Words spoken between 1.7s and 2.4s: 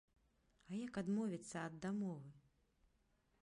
дамовы?